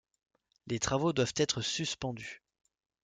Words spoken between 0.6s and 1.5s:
Les travaux doivent